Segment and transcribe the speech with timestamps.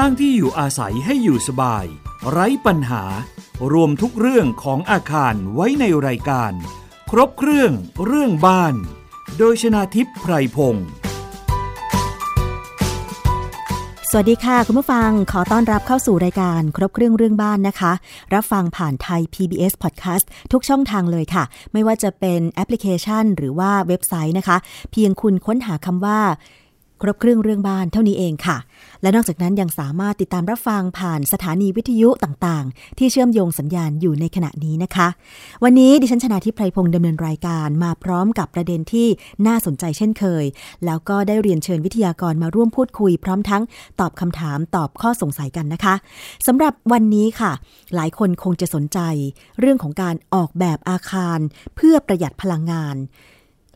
[0.00, 1.84] สร้างที่อยู่อาศัยให้อยู่สบาย
[2.30, 3.04] ไร้ปัญหา
[3.72, 6.52] รวมทุกเรื่องของอาคารไว้ในรายการ
[7.10, 7.72] ครบเครื่อง
[8.06, 8.74] เรื่องบ้าน
[9.38, 10.86] โดยชนาทิพย์ไพรพงศ์
[14.10, 17.92] สวัสดีค่ะคุณผู้ฟังขอต้อนรับเข้าสู่รายการครบเครื่องเรื่องบ้านนะคะ
[18.34, 24.56] รับฟังผ่านไทย PBS Podcast ทุกช่องทางเลยค่ะ ไม่ว่าจะเป็นแอปพลิเคชัน หรือว่าเว็บไซต์นะคะ
[24.92, 26.20] เพียงคุณค้นหาคำว่า
[27.02, 28.56] ครบเครื่องเรื่องบ้านเท่านี้เองค่ะ
[29.02, 35.08] และนอกจากนั้นยังสามารถติดตามรับฟังผ่านสถานีวิทยุต่างๆ ที่เชื่อมโยงสัญญาณอยู่ในขณะนี้นะคะ
[35.64, 39.08] วันนี้ดิฉันชนะทิพไพรพงศ์ดำเนินรายการมาพร้อมกับประเด็นที่
[39.46, 40.44] น่าสนใจเช่นเคย
[40.86, 43.62] แล้วก็ได้เรียนเชิญวิทยากรมาร่วมพูดคุย พร้อมทั้ง
[44.00, 45.94] ตอบคำถามตอบข้อสงสัยกันนะคะ
[46.46, 47.52] สำหรับวันนี้ค่ะ
[47.94, 48.98] หลายคนคงจะสนใจ
[49.60, 51.38] เรื่องของการออกแบบอาคาร
[51.76, 52.96] เพื่อประหยัดพลังงาน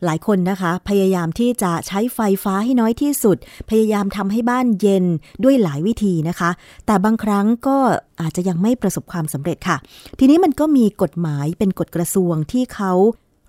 [0.05, 3.37] หลายคนนะคะ พยายามที่จะใช้ไฟฟ้าให้น้อยที่สุด
[3.69, 5.05] พยายามทำให้บ้านเย็น
[5.43, 6.49] ด้วยหลายวิธีนะคะ
[6.85, 7.77] แต่บางครั้งก็
[8.21, 9.77] อาจจะยังไม่ประสบความสำเร็จค่ะ
[10.19, 12.93] ทีนี้มันก็มีกฎหมายเป็นกฎกระทรวงที่เขา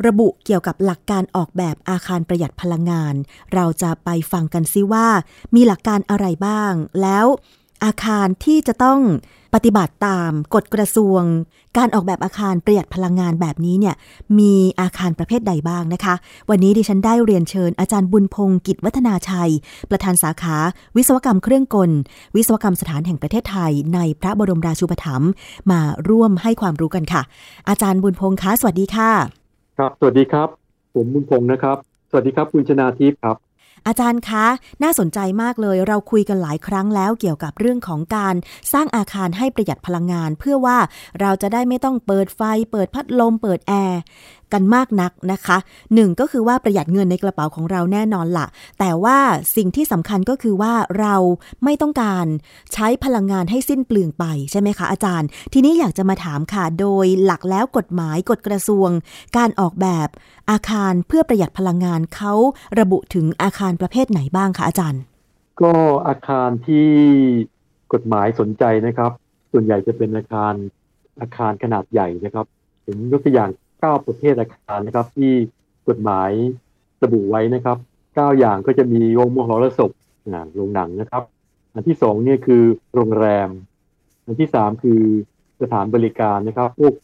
[0.06, 3.14] ระบุเกี่ยวกับหลักการออกแบบอาคารประหยัดพลังงาน
[3.54, 5.06] เราจะไปฟังกันซิว่า
[5.54, 7.26] มีหลักการอะไรบ้าง แล้ว
[7.84, 9.00] อาคารที่จะต้อง
[9.54, 11.22] ปฏิบัติตามกฎกระทรวง
[11.78, 13.94] การออกแบบอาคารประหยัดพลังงานแบบนี้เนี่ย
[14.38, 16.14] มีอาคารประเภทใดบ้างนะคะ
[16.50, 19.52] วันนี้ดิฉันได้เรียนเชิญอาจารย์บุญพงศ์กิจวัฒนาชัย
[19.90, 20.56] ประธานสาขา
[20.96, 21.90] วิศวกรรมเครื่องกล
[22.36, 25.30] วิศวกรรมสถานแห่งประเทศไทย ในพระบรมราชูปถัมภ์
[25.70, 27.22] มาร่วมให้ความรู้กันค่ะ
[27.68, 29.10] อาจารย์บุญพงศ์คะสวัสดีค่ะ
[29.78, 30.48] ครับ สวัสดีครับ
[30.94, 31.76] ผมบุญพงศ์นะครับ
[32.10, 33.36] สวัสดีครับคุณชนาทิพย์ครับ
[33.86, 34.46] อาจารย์คะ
[34.82, 38.34] น่าสนใจมากเลย เราคุยกันหลายครั้งแล้วเกี่ยวกับเรื่องของการ
[38.72, 40.78] สร้างอาคารให้ประหยัดพลังงาน เพื่อว่า
[41.20, 42.40] เราจะได้ไม่ต้องเปิดไฟ
[42.72, 44.00] เปิดพัดลม เปิดแอร์
[44.52, 45.58] กันมากนักนะคะ
[45.94, 48.46] หนึ่งก็คือว่าประหยัดเงินในกระเป๋าของเราแน่นอนละ
[48.78, 49.18] แต่ว่า
[49.56, 51.14] สิ่งที่สำคัญก็คือว่าเรา
[51.64, 52.26] ไม่ต้องการ
[52.72, 58.88] ใช้พลังงานให้สิ้นเปลืองไปใช่ไหมคะอาจารย์ ทีนี้อยากจะมาถามค่ะโดยหลักแล้วกฎหมายกฎกระทรวง
[59.36, 60.08] การออกแบบ
[60.50, 62.32] อาคารเพื่อประหยัดพลังงานเขา
[62.80, 65.02] ระบุถึงอาคารประเภทไหนบ้างคะอาจารย์
[65.62, 65.72] ก็
[66.08, 66.88] อาคารที่
[67.92, 69.10] กฎหมายสนใจนะครับ
[69.52, 70.54] ส่วนใหญ่จะเป็นอาคาร
[71.20, 72.46] อาคารขนาดใหญ่นะครับ
[72.86, 73.50] ผมยกตัวอย่าง
[73.82, 75.32] 9ประเภทอาคารนะครับ ที่
[75.88, 76.30] กฎหมาย
[77.04, 77.78] ระบุไว้นะครับ
[78.08, 79.90] 9อย่างก็จะมีโรงมหรสพ
[80.54, 81.22] โรงหนังนะครับ
[81.74, 82.62] อันที่สองเนี่ยคือ
[82.94, 83.48] โรงแรม
[84.26, 85.00] อันที่สามคือ
[85.62, 86.94] สถานบริการนะครับ พวก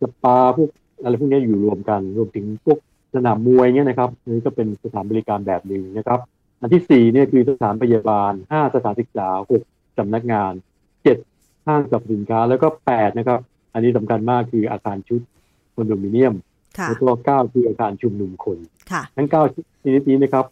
[0.00, 0.70] สปาพวก
[1.02, 2.78] อะไรพวกนี้อยู่รวมกันรวมถึงพวก
[3.14, 6.20] สนามมวยเนี่ยนะครับนี่ก็เป็นสถานบริการแบบหนึ่งนะครับ
[6.60, 9.62] อันที่สี่เนี่ยคือสถานพยาบาลห้าสถานศึกษาหก
[9.98, 10.52] สำนักงาน
[11.02, 11.18] เจ็ด
[11.66, 13.40] ห้างสรรพสินค้าแล้วก็แปดนะครับ
[13.72, 15.20] อันนี้สำคัญมากคืออาคารชุด
[15.80, 16.34] อนโดมิเนียม
[16.88, 18.58] แล้วก็เก้าคืออาคารชุมนุมคน
[19.16, 19.42] ทั้งเก้า
[19.82, 20.44] ชนิดนี้นะครับ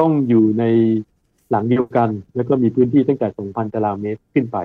[0.00, 0.64] ต้องอยู่ใน
[1.50, 4.58] หลังเดียวกัน แล้วก็มีพื้นที่ตั้งแต่สองพันตารางเมตรขึ้นไป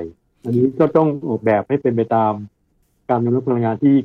[0.43, 2.33] อันนี้ก็ต้องออกแบบให้เป็นไปตาม
[3.09, 3.95] การกำหนดพลังงานที่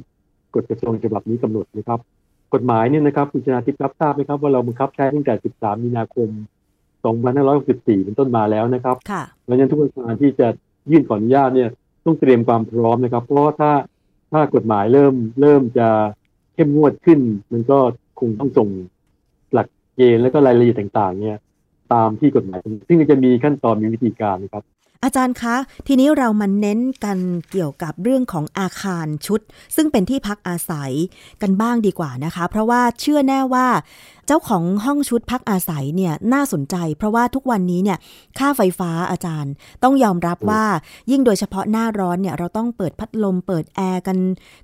[0.55, 2.01] กฎกระทรวงฉบับนี้กำหนดนะครับ
[2.55, 6.29] กฎหมายเนี่ยนะครับคุณชนาทิพย์รับทราบไหมครับว่าเราบังคับใช้ตั้งแต่ 13 มีนาคม
[7.17, 8.97] 2564 เป็นต้นมาแล้วนะครับ
[9.43, 10.49] เพราะฉะนั้นทุกคนที่จะ
[10.91, 11.69] ยื่นขออนุญาตเนี่ย
[12.05, 13.71] ต้องเตรียมความพร้อมนะครับ เพราะถ้า
[14.33, 15.89] ถ้ากฎหมายเริ่มเริ่มจะ
[16.55, 17.21] เข้มงวดขึ้น
[17.53, 17.79] มันก็
[18.21, 18.69] คงต้องส่ง
[19.53, 21.39] หลักเกณฑ์และก็รายละเอียดต่าง ๆ เนี่ย
[21.93, 24.65] ตามที่กฎหมาย ซึ่งจะมีขั้นตอนมีวิธีการนะครับ
[25.05, 25.57] อาจารย์คะ
[25.87, 27.19] ทีนี้เรามาเน้นกัน
[27.51, 29.41] เกี่ยวกับเรื่องของอาคารชุด
[29.77, 30.93] ซึ่งเป็นที่พักอาศัย
[31.43, 33.67] กันบ้างดีกว่านะคะ เพราะว่าเชื่อแน่ว่า
[34.27, 37.99] เจ้าของห้องชุดพักอาศัยเนี่ยน่าสนใจ เพราะว่าทุกวันนี้เนี่ย
[38.39, 40.65] ค่าไฟฟ้าอาจารย์ ต้องยอมรับว่า
[41.11, 44.19] ยิ่งโดยเฉพาะหน้าร้อนเนี่ยเราต้องเปิดพัดลมเปิดแอร์กัน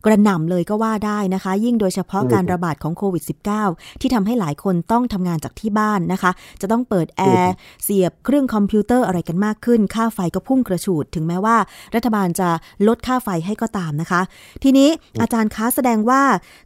[0.04, 3.24] กระหน่ำเลยก็ว่าได้นะคะ ยิ่งโดยเฉพาะการระบาดของโควิด
[3.62, 6.30] -19 ที่ทำให้หลายคนต้องทำงานจากที่บ้านนะคะ
[6.60, 7.52] จะต้องเปิดแอร์
[7.84, 11.56] เสียบเครื่องคอมพิวเตอร์อะไรกันมากขึ้น ค่าไฟก็พุ่งกระฉูด ถึงแม้ว่า
[11.94, 12.48] รัฐบาลจะ
[12.88, 14.20] ลดค่าไฟให้ก็ตามนะคะ
[14.62, 14.88] ทีนี้
[15.20, 16.22] อาจารย์คะแสดงว่า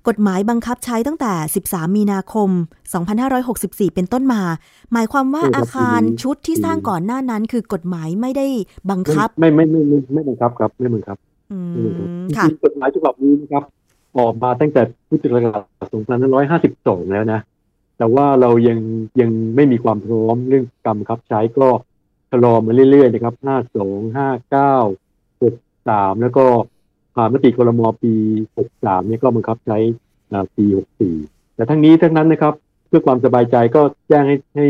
[0.08, 1.32] กฎหมายบังคับใช้ตั้งแต่
[1.66, 2.50] 13 มีนาคม
[3.42, 4.42] 2564 เป็นต้นมา
[4.92, 8.46] หมายความว่าอาคารชุดที่สร้างก่อนหน้านั้น คือกฎหมายไม่ได้
[8.90, 11.16] บังคับ ไม่ไม่ไม่ไม่ไม่บังคับครับไม่บังคับ
[12.36, 13.64] ค่ะกฎหมายฉบับนี้นะครับ
[14.18, 15.92] ออกมาตั้งแต่พุทธศักราช
[17.02, 17.40] 2552 แล้วนะ
[17.98, 18.78] แต่ว่าเรายัง
[19.20, 21.68] ยังไม่มีความพร้อมเรื่องกรรมครับใช้ก็
[22.30, 23.34] ชะลอมาเรื่อยๆนะครับ
[23.76, 26.44] 52 59 63 แล้วก็
[27.14, 28.12] ผ่านมติครมปี
[28.60, 29.78] 63 เนี่ยก็บังคับใช้
[30.56, 30.64] ปี
[31.10, 32.54] 64 แต่ทั้งนี้ทั้งนั้นนะครับ
[32.86, 34.66] เพื่อความสบายใจก็แจ้งให้ให้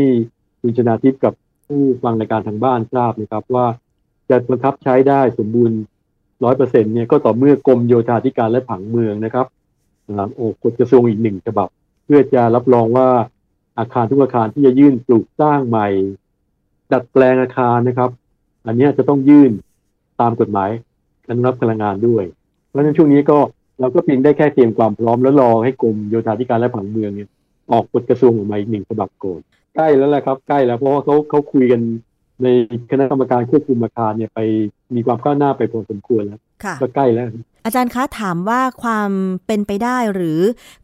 [0.61, 1.33] คุณชนาทิพย์กับ
[1.67, 3.65] ผู้ฟังรายการทางบ้านทราบนะครับ ว่า
[4.29, 5.77] จะบังคับใช้ได้สมบูรณ์
[6.43, 9.47] ร้อยเปอร์เซ็นเนี่ยก็ต่อเมื่อกรมโยธาธิการและผังเมืองนะครับ
[10.35, 11.69] โอ้กฎกระทรวงอีกหนึ่งฉบับ
[12.05, 13.07] เพื่อจะรับรองว่า
[13.79, 15.87] อาคารทุกอาคารที่จะยื่นปลูกสร้างใหม่
[16.91, 18.09] ดัดแปลงอาคารนะครับ
[18.65, 19.51] อันนี้จะต้องยื่น
[20.21, 20.69] ตามกฎหมาย
[21.29, 22.23] อนุรักษ์พลังงานด้วย
[22.67, 23.37] เพราะฉะนั้นช่วงนี้ก็
[23.79, 27.29] เราก็เพียงได้แค่เตรียมความพร้อมแล้วรอให้กรมโยธาธิการและผังเมืองเนี่ย
[27.71, 29.39] ออกกฎกระทรวงออกมาอีกหนึ่งฉบับก่อน
[29.75, 31.81] ใกล้แล้วแหละครับ ใกล้แล้วเพราะว่าเขาเขาคุยกัน
[32.43, 32.47] ใน
[32.91, 34.39] คณะกรรมการควบคุมอาคารเนี่ยไป
[34.95, 37.27] มีความก้าวหน้าไปพอสมควรแล้วค่ะก็ใกล้แล้ว
[37.65, 39.09] อาจารย์คะถามว่าความ
[39.47, 40.39] เป็นไปได้หรือ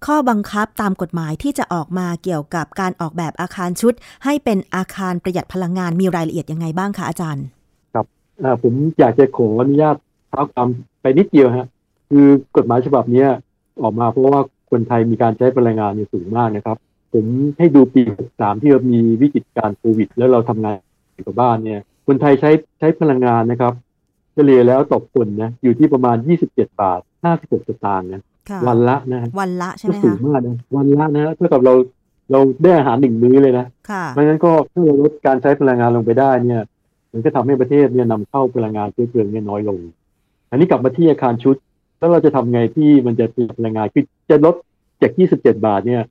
[0.06, 3.94] ข้อบังคับตามกฎหมายที่จะออกมาเกี่ยวกับการออกแบบอาคารชุด
[4.26, 7.46] ให้เป็นอาคารประหยัดพลังงานมีรายละเอียดยังไงบ้างคะอาจารย์
[8.44, 9.96] อ่าผมอยากจะขออนุญาต
[10.30, 10.68] เท้าความ
[11.02, 11.68] ไปนิดเดียวฮะ
[12.10, 12.26] คือ
[12.58, 13.30] กฎหมายฉบับเนี้ย
[13.82, 14.42] ออกมาเพราะว่า
[14.74, 16.78] คนไทยมีการใช้พลังงานเนี่ยสูงมากนะครับ
[17.14, 17.26] ผม
[17.58, 20.78] ให้ดูปี 63 ที่เรามีวิกฤตการณ์โควิด แล้วเราทำงาน
[21.14, 23.74] อยู่กับบ้านเนี่ย คนไทยใช้ใช้พลังงานนะครับ
[24.34, 26.18] เฉลี่ยแล้วตกคนนะอยู่ที่ประมาณ
[26.48, 27.00] 27 บาท
[27.34, 31.74] 56สตางค์นะค่ะวันละนะฮะวันละใช่ก็ไหมสูงคะมากนะวันละนะเท่ากับเรา
[32.32, 36.62] เราได้อาหารหนึ่งมื้อเลยนะค่ะเพราะฉะนั้นก็ถ้าเราลดการใช้พลังงานลงไปได้เนี่ย
[37.12, 39.80] มันก็ทำให้ประเทศเนี่ยนำเข้าพลังงานเชื้อเพลิงเนี่ยน้อยลง
[40.50, 41.56] อันนี้กลับมาที่อาคารชุด
[42.04, 44.56] แล้วเราจะทำไงที่มันจะประหยัดพลังงานคือจะลด
[45.02, 46.02] จาก 27 บาทเนี่ย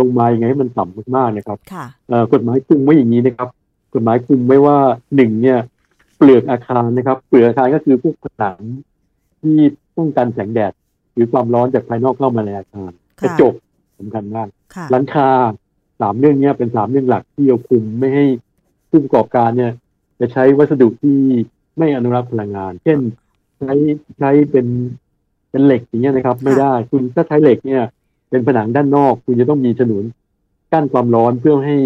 [0.00, 3.48] ลงมายังไงให้มันต่ำมากๆนะครับค่ะเอ่อกฎหมายคุมไว้อย่างนี้นะครับ
[3.94, 4.76] กฎหมายคุมไว้ว่า
[5.16, 5.58] หนึ่งเนี่ย
[6.16, 8.58] เปลือกอาคารนะครับ เปลือกอาคารก็คือพวกผนัง
[9.40, 9.58] ที่
[9.96, 10.72] ป้องกันแสงแดด
[11.14, 12.90] หรือความร้อนจากภายนอกเข้ามาในอาคาร
[13.20, 13.54] ค่ะกระจก
[13.98, 15.28] สำคัญมากค่ะหลังคา
[16.00, 18.24] สามเรื่องเนี้ยเป็นสามเรื่องหลักที่เราคุมไม่ให้
[18.90, 19.72] ผู้ประกอบการเนี่ย
[20.20, 21.18] จะใช้วัสดุที่
[21.78, 22.98] ไม่อนุรักษ์พลังงาน เช่น
[23.58, 23.74] ใช้
[24.18, 24.66] ใช้เป็น
[25.52, 27.82] เป็นเหล็กอย่างเงี้ยนะครับ ไม่ได้คุณถ้าใช้เหล็กเนี่ย
[28.30, 30.04] เป็นผนังด้านนอก คุณจะต้องมีฉนวน
[30.72, 31.76] กั้นความร้อนเพื่อให้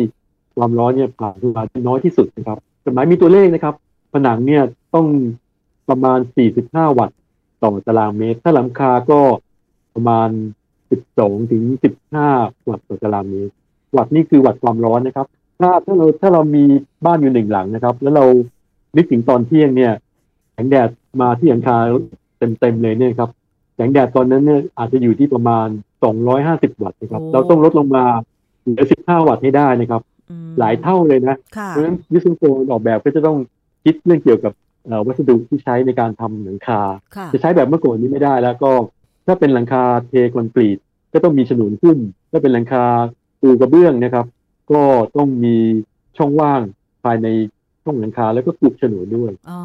[0.56, 3.74] ความร้อนเนี่ยผ่านเข้ามาที่น้อยที่สุดนะครับกฎหมายมีตัวเลขนะครับ
[4.12, 4.62] ผนังเนี่ย
[4.94, 5.06] ต้อง
[5.88, 6.18] ประมาณ
[6.58, 7.18] 45 วัตต์
[7.62, 9.20] ต่อตารางเมตร ถ้าหลังคาก็
[9.94, 10.28] ประมาณ
[10.90, 11.62] 12 ถึง
[12.18, 13.52] 15 วัตต์ต่อตารางเมตร
[13.96, 15.26] วัตต์นี่คือวัตต์ความร้อนนะครับ
[15.60, 16.64] ถ้าถ้าเราถ้าเรามี
[17.04, 18.24] บ้านอยู่หนึ่งหลังนะครับ แล้วเรา
[18.96, 19.92] นึกถึงตอนเที่ยงเนี่ย
[20.52, 20.88] แสงแดด
[21.20, 21.76] มาที่หลังคา
[22.38, 23.30] เต็มๆเลยเนี่ยครับ
[23.76, 25.68] แสงแดดตอนนั้นเนี่ยอาจจะอยู่ที่ประมาณ
[26.24, 28.04] 250 วัตต์นะครับโอ้เราต้องลดลงมา
[28.60, 33.38] เหลือ 15 วัตต์ให้ได้นะครับอืมหลายเท่าเลยนะค่ะเพราะฉะนั้นวิศวกรออกแบบก็จะต้อง
[33.84, 34.52] คิดเรื่องเกี่ยวกับ
[34.86, 36.80] เอ่อวัสดุที่ใช้ในการทำหลังคา
[37.16, 38.70] ค่ะจะใช้แบบเมื่อก่อนนี้ไม่ได้แล้วก็
[39.26, 40.78] ถ้าเป็นหลังคาเทคอนกรีต
[41.12, 41.98] ก็ต้องมีฉนวนขึ้น
[42.30, 42.84] ถ้าเป็นหลังคา
[43.40, 44.26] ปูกระเบื้องนะครับ
[44.72, 44.82] ก็
[45.16, 45.56] ต้องมี
[46.16, 46.60] ช่องว่าง
[47.04, 47.28] ภายใน
[47.86, 49.60] ช่องหลังคาแล้วก็กลุกฉนวนด้วยอ๋อ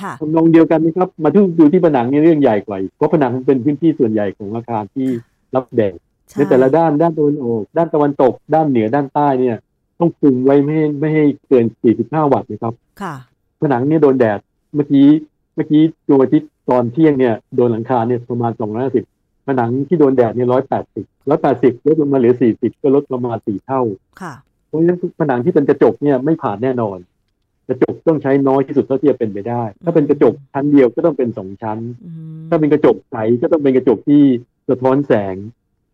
[0.00, 5.08] ค่ะทำนองเดียวกันนะครับ มาดูดูที่ผนังนี่เรื่องใหญ่กว่าอีกเพราะผนังมันเป็นพื้นที่ส่วนใหญ่ของอาคารที่
[5.54, 5.94] รับแดด
[6.30, 9.56] ใช่ในแต่ละด้านด้านตะวันออก ด้านตะวันตก ด้านเหนือด้านใต้เนี่ย
[10.00, 11.64] ต้องคุมไว้ไม่ให้ไม่ให้เกิน
[11.98, 13.14] 45 วัตต์นะครับ ค่ะ
[13.60, 14.38] ผนังเนี่ยโดนแดด
[14.74, 15.08] เมื่อกี้
[15.54, 18.52] เมื่อกี้ดวงอาทิตย์ตอนเที่ยงเนี่ยโดนหลังคาเนี่ยประมาณ
[18.98, 23.82] 250 ผนังที่โดนแดดเนี่ย180 180ลดลงมาเหลือ 40 ก็ลดประมาณ4เท่า
[24.20, 24.34] ค่ะ
[24.66, 26.98] เพราะฉะนั้นผนังที่เป็นกระจกเนี่ยไม่ผ่านแน่นอน
[27.68, 34.22] กระจกต้องใช้น้อยที่สุดเท่าที่จะเป็นไปได้ ถ้าเป็นกระจกชั้นเดียวก็ต้องเป็นสองชั้นอืมถ้าเป็นกระจกใสก็ต้องเป็นกระจกที่
[34.68, 35.36] สะท้อนแสง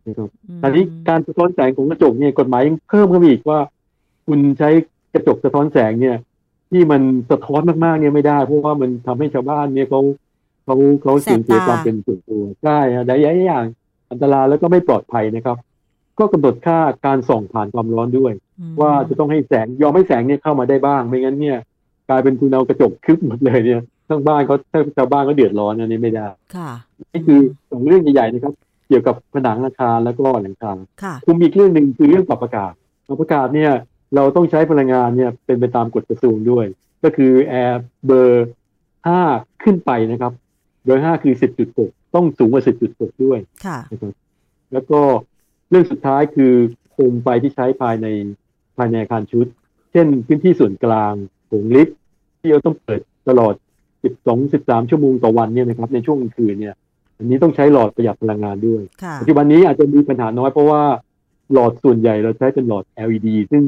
[0.07, 3.59] นะครับอืมตอนนี้การสะท้อนแสงของกระจกเนี่ยกฎหมายยังเพิ่มเข้ามาอีกว่า
[4.27, 4.69] คุณใช้
[5.13, 6.15] กระจกสะท้อนแสงเนี่ย
[6.71, 10.01] ที่มันสะท้อนมากๆเนี่ยไม่ได้ เพราะว่ามันทำให้ชาวบ้านเนี่ยเขา
[10.65, 13.65] เขาเขาสูญเสียความเป็นส่วนตัวใช่ฮะได้หลายอย่าง
[14.11, 15.57] อันตรายแล้วก็ไม่ปลอดภัยนะครับ
[16.19, 21.57] ก็กำหนดค่าการส่องผ่านความร้อนด้วยอืม ว่าจะต้องให้แสงยอมให้แสงเนี่ยเข้ามาได้บ้าง ไม่งั้นเนี่ย
[22.09, 26.71] กลายเป็นคุณเอากระจกคึบหมดเลยเนี่ยทั้งบ้านเขาถ้าชาวบ้านก็เดือดร้อนอันนี้ไม่ได้ค่ะ
[27.13, 27.39] นี่คือ
[27.71, 28.53] สองเรื่องใหญ่ๆนะครับ
[28.87, 32.73] เกี่ยวกับผนังอาคารแล้วก็หลังคาค่ะคุมอีกเรื่องหนึ่งคือเรื่องปรับอากาศ
[33.07, 33.71] ปรับอากาศเนี่ย
[34.15, 36.65] เราต้องใช้พลังงานเนี่ยเป็นไปตามกฎกระทรวงด้วย
[37.03, 38.47] ก็คือแอร์เบอร์
[39.07, 39.21] ห้า
[39.63, 40.33] ขึ้นไปนะครับ
[40.85, 44.13] เบอร์ห้าคือสิบจุดหกต้องสูงกว่าสิบจุดหกด้วยค่ะนะครับ
[44.73, 44.99] แล้วก็
[45.69, 46.53] เรื่องสุดท้ายคือ
[46.91, 48.07] โคมไฟที่ใช้ภายใน
[48.77, 49.47] ภายในอาคารชุด
[49.91, 51.13] เช่นพื้นที่ส่วนกลาง
[51.47, 51.97] โถงลิฟต์
[52.41, 53.53] ที่เราต้องเปิดตลอด
[54.03, 56.75] 12 13 ชั่วโมงต่อวันเนี่ยนะครับในช่วงกลางคืนเนี่ย
[57.17, 60.81] อันนี้ต้องใช้หลอดประหยัดพลังงานด้วยค่ะปัจจุบันนี้อาจจะมีปัญหาน้อยเพราะว่า
[61.53, 63.63] หลอดส่วนใหญ่เราใช้เป็นหลอด LED ซึ่ง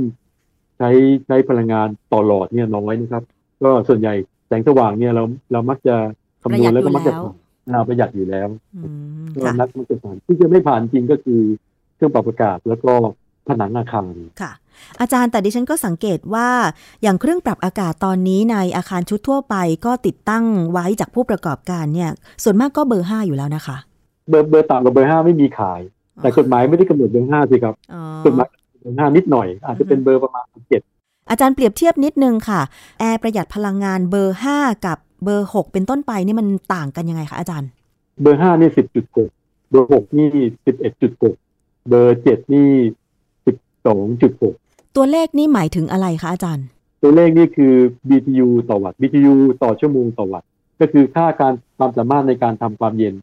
[0.78, 0.90] ใช้
[1.28, 3.24] ใช้พลังงานต่อหลอดเนี่ยน้อยนะครับ
[3.64, 4.14] ก็ส่วนใหญ่
[4.48, 5.96] แสงสว่างเนี่ยเราเรามักจะ
[6.44, 7.36] คำนวณแล้วก็มักจะผ่าน
[7.72, 8.90] อ่าประหยัดอยู่แล้วอื
[9.24, 11.42] มก็ค่ะนักมันจะผ่านที่จะไม่ผ่านจริงก็คือ
[11.96, 12.92] เครื่องปรับอากาศแล้วก็
[13.48, 14.52] ผนังอาคารค่ะ
[15.02, 16.50] อาจารย์แต่ดิฉันก็สังเกตว่า
[17.04, 19.56] อย่างเครื่องปรับอากาศตอนนี้ในอาคารชุดทั่วไป
[19.86, 22.12] ก็ติดตั้งไว้จากผู้ประกอบการเนี่ย
[22.44, 23.78] ส่วนมากก็เบอร์ห้าอยู่แล้วนะคะ
[24.30, 25.82] เบอร์เบอร์ต่ำกว่าเบอร์ห้าไม่มีขาย
[26.22, 28.48] แต่กฎหมายไม่ได้กำหนดเบอร์ห้าสิครับอ๋อกฎหมาย
[28.82, 30.82] เบอร์ห้านิดหน่อย อาจจะเป็นเบอร์ประมาณเจ็ด
[31.30, 32.62] อาจารย์เปรียบเทียบนิดนึงค่ะ
[33.00, 37.70] แอร์ประหยัดพลังงานเบอร์5กับเบอร์6เป็นต้นไปนี่มันต่างกันยังไงคะอาจารย์
[38.22, 39.30] เบอร์ห้านี่สิบจุดหก
[39.70, 40.30] เบอร์หกนี่
[40.66, 41.36] สิบเอ็ดจุดหก
[41.90, 42.70] เบอร์เจ็ดนี่
[43.46, 43.56] สิบ
[43.86, 44.56] สองจุดหก
[44.96, 46.66] ตัวเลขนี่หมายถึงอะไรคะอาจารย์
[47.04, 47.74] ตัวเลขนี่คือ
[48.10, 49.34] BTU ต่อวัตต์ BTU
[49.64, 50.50] ต่อชั่วโมงต่อวัตต์
[50.80, 53.16] ก็คือค่าการความสามารถในการทำความเย็น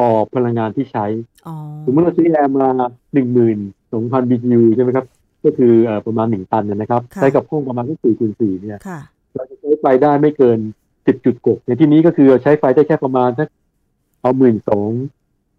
[0.00, 1.06] ต่อพลังงานที่ใช้
[1.46, 2.68] อ๋อสมมติเราซื้อแอร์มา
[3.14, 3.58] หนึ่งหมื่น
[3.92, 5.06] สองพัน BTU ใช่ไหมครับ
[5.44, 9.00] ก็คือเอ่อประมาณหนึ่งตันเนยนะครับ ใช้กับห้องประมาณสี่คูณสี่เนี่ยค่ะ
[9.34, 10.58] เราจะใช้ไฟได้ไม่เกิน
[11.06, 13.48] สิบจุดกในที่นี้ก็คือใช้ไฟได้แค่ประมาณสัก
[14.20, 14.90] เอาหมื่นสอง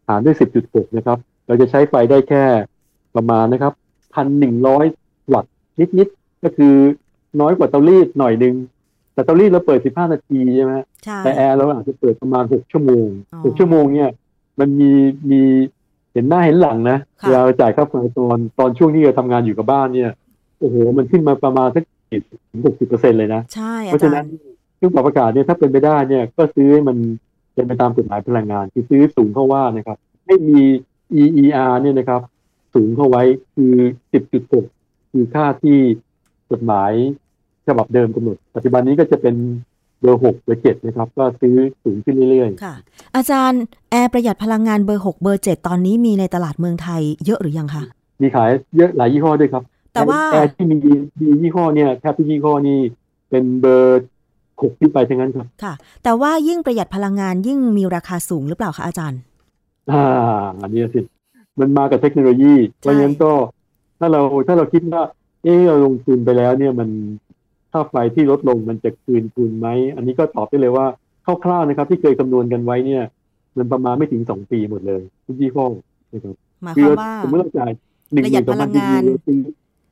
[0.07, 2.43] หารด้วยสิบจุดกนะครับ เราจะใช้ไฟได้แค่
[3.15, 3.73] ประมาณนะครับ
[4.13, 4.85] พันหนึ่งร้อย
[5.33, 5.51] วัตต์
[5.97, 6.73] นิดๆก็คือ
[7.41, 8.55] น้อยกว่าเตารีดหน่อยหนึง
[9.13, 14.09] แต่เตารีดเราเปิดสิบห้านาทีใช่ไหมใช่แต่แอร์เราอาจจะเปิดประมาณหกชั่วโมงอ๋อหกชั่วโมงเนี่ย
[14.59, 14.91] มันมี
[15.31, 15.41] มี
[16.13, 20.11] เห็นหน้าเห็นหลังนะค่ะเวลาเราจ่ายค่าไฟตอนตอนช่วงที่เราทำงานอยู่กับบ้านเนี่ย
[20.59, 22.17] โอ้โหมันขึ้นมาประมาณสักถึ
[22.57, 24.31] งหกสิบเปอร์เซ็นต์เลยนะใช่อาจารย์ เพอาราะฉะนั้น
[24.77, 26.97] เครื่องปรับอากาศเนี่ยถ้าเป็นไปได้เนี่ยก็ซื้อให้มัน
[27.53, 30.61] เป็นไปตามกฎหมายพลังงานคือซื้อสูงเข้าว่านะครับให้มี
[31.21, 32.21] EER เนี่ยนะครับ
[32.73, 33.23] สูงเข้าไว้
[33.55, 33.73] คือ
[34.13, 34.78] 10.6
[35.11, 35.77] คือค่าที่
[36.51, 36.91] กฎหมาย
[37.67, 39.35] ฉบับเดิมกำหนด ปัจจุบันนี้ก็จะเป็น
[40.01, 42.75] เบอร์6เบอร์7นะครับ ก็ซื้อสูงขึ้นเรื่อยค่ะ
[43.15, 49.63] อาจารย์แอร์ประหยัดพลังงานเบอร์6เบอร์7ตอนนี้มีในตลาดเมืองไทยเยอะหรือยังคะๆมีขายเยอะหลายยี่ห้อด้วยครับ
[49.93, 50.75] แต่ว่าแอร์ที่มี
[51.19, 52.79] มียี่ห้อเนี่ยแทบทุกยี่ห้อนี่
[53.29, 54.03] เป็นเบอร์
[54.37, 55.73] 6ขึ้นไปทั้งนั้นครับค่ะ
[56.03, 59.19] แต่ว่ายิ่งประหยัดพลังงานยิ่งมีราคาสูงหรือเปล่าคะอาจารย์
[59.91, 60.03] อ่า
[60.61, 60.99] อันนี้สิ
[61.59, 63.31] มันมากับเทคโนโลยีเพราะฉะนั้นก็
[63.99, 65.03] ถ้าเราถ้าเราคิดว่า
[65.43, 66.89] เออเราลงทุนไปแล้วเนี่ยมัน
[67.71, 70.85] ค่าไฟที่ลดลงมันจะคืนทุนไหม อันนี้ก็ตอบได้เลยว่า
[71.43, 73.03] คร่าวๆนะครับ ที่เคยคำนวณกันไว้เนี่ย
[73.57, 75.67] มันประมาณไม่ถึงสองปีหมดเลยทุกยี่ห้อ
[76.13, 77.71] นะครับหมายคคืวามว่าสมมติเราจ่าย
[78.13, 79.01] หนึ่งประหหยัมื่ดนสองพันพลังงาน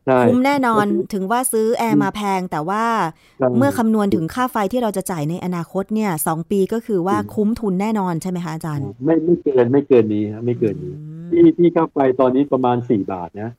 [0.05, 2.83] ใช่คุ้มแน่นอนถึงว่าซื้อแอร์มาแพง แต่ว่า
[3.39, 13.49] ใช่เมื่อคำนวณถึงค่าไฟที่เราจะจ่ายในอนาคตเนี่ยสองปีก็คือว่าคุ้มทุนแน่นอนใช่ไหมคะอาจารย์ ไม่ไม่เกินไม่เกินนี้ฮะไม่เกินนี้อืมที่ที่ค่าไฟตอนนี้ประมาณสี่บาทนะ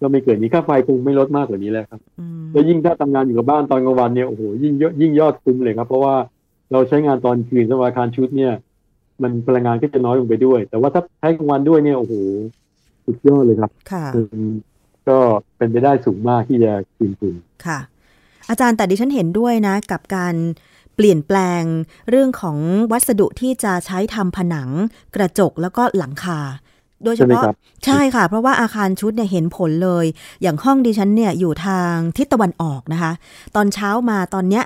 [0.00, 6.14] ก็ไม่เกินนี้ค่าไฟคงไม่ลดมากกว่านี้แล้วครับอืมแล้วยิ่งถ้าทำงานอยู่กับบ้านตอนกลางวันเนี่ยโอ้โหยิ่งเยอะยิ่งยอดคุ้มเลยครับ เพราะว่า
[6.72, 8.52] เราใช้งานตอนคืนสำหรับอาคารชุดเนี่ย
[9.22, 12.14] มันพลังงานก็จะน้อยลงไปด้วย แต่ว่าถ้าใช้กลางวันด้วยเนี่ยโอ้โห
[13.04, 14.50] สุดยอดเลยครับค่ะอืม
[15.08, 15.18] ก็
[15.56, 17.34] เป็นไปได้สูงมากที่จะคืนทุน
[17.66, 17.78] ค่ะ
[18.50, 20.34] อาจารย์แต่ดิฉันเห็นด้วยนะ กับการ
[20.94, 21.62] เปลี่ยนแปลง
[22.10, 22.58] เรื่องของ
[22.92, 24.70] วัสดุที่จะใช้ทำผนัง
[25.16, 26.40] กระจกแล้วก็หลังคา
[27.04, 30.04] โดยเฉใช่ไหมพาะครับใช่ค่ะ เพราะว่าอาคารชุดเนี่ยเห็นผลเลย
[30.42, 33.12] อย่างห้องดิฉันเนี่ยอยู่ทางทิศตะวันออกนะคะ
[33.56, 34.64] ตอนเช้ามาตอนเนี้ย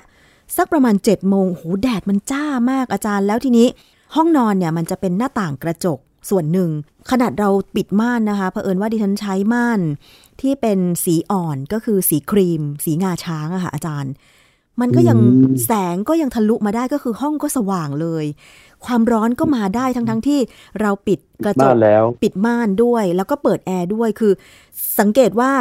[0.57, 3.67] สักประมาณ7จ็ดโมงโหแดดมันจ้ามากอาจารย์แล้วทีนี้
[4.15, 6.69] ห้องนอนเนี่ยมันจะเป็นหน้าต่างกระจกส่วนหนึ่ง
[7.11, 9.79] ขนาดเราปิดม่านนะคะเผอิญว่าดิฉันใช้ม่าน
[10.41, 14.11] ที่เป็นสีอ่อนก็คือสีครีม สีงาช้างอะค่ะอาจารย์
[14.81, 18.25] มันก็ยังอืมแสงก็ยังทะลุมาได้ก็คือห้องก็สว่างเลย
[18.85, 20.39] ความร้อนก็มาได้ทั้งทั้งๆที่
[20.81, 24.33] เราปิดกระจบ้ากนแล้วปิดม่านด้วย แล้วก็เปิดแอร์ด้วยคือ
[24.99, 25.51] สังเกตว่า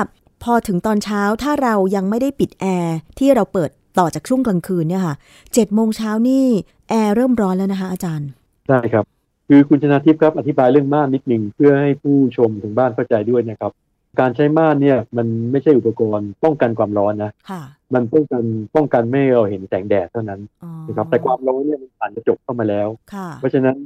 [0.43, 5.15] พอถึงตอนเช้าถ้าเรายังไม่ได้ปิดแอร์ที่เราเปิดต่อจากช่วงกลางคืนเนี่ยค่ะ
[5.55, 6.45] เจ็ดโมงเช้านี่
[6.91, 8.29] แอร์เริ่มร้อนแล้วนะคะอาจารย์
[8.69, 9.05] ใช่ครับ
[9.49, 13.73] คือคุณชนาทิพย์ครับอธิบายเรื่องม่านนิดหนึ่งเพื่อให้ผู้ชมทางบ้านเข้าใจด้วยนะครับ
[14.21, 17.63] การใช้ม่านเนี่ยมันไม่ใช่อุปกรณ์ป้องกันความร้อนนะค่ะ
[17.95, 18.43] มันป้องกัน
[18.75, 23.77] ป้องกันไม่ให้เราเห็นแสงแดดเท่านั้นอ๋อนะครับแต่ความร้อนเนี่ยมันผ่านกระจกเข้ามาแล้วค่ะเพราะฉะนั้น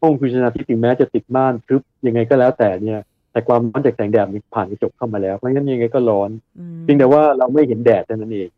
[0.00, 3.00] ห้องคุณชนาทิพย์ถึงแม้จะติดม่านทึบยังไงก็แล้วแต่เนี่ย
[3.32, 8.48] แต่ความร้อนจากแสงแดดมันผ่านกระจกเข้ามาแล้วเพราะฉะนั้นยังไงก็ร้อนอืมเพียงแต่ว่าเราไม่เห็นแดดเท่านั้นเอง